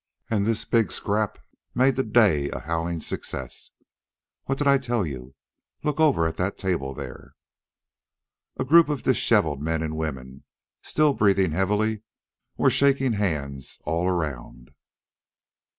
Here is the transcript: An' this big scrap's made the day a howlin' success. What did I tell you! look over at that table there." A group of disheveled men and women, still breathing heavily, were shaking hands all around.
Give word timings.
An' 0.31 0.45
this 0.45 0.65
big 0.65 0.91
scrap's 0.91 1.41
made 1.75 1.95
the 1.95 2.01
day 2.01 2.49
a 2.49 2.57
howlin' 2.61 3.01
success. 3.01 3.69
What 4.45 4.57
did 4.57 4.65
I 4.65 4.79
tell 4.79 5.05
you! 5.05 5.35
look 5.83 5.99
over 5.99 6.25
at 6.25 6.37
that 6.37 6.57
table 6.57 6.95
there." 6.95 7.35
A 8.57 8.65
group 8.65 8.89
of 8.89 9.03
disheveled 9.03 9.61
men 9.61 9.83
and 9.83 9.95
women, 9.95 10.43
still 10.81 11.13
breathing 11.13 11.51
heavily, 11.51 12.01
were 12.57 12.71
shaking 12.71 13.13
hands 13.13 13.77
all 13.83 14.07
around. 14.07 14.71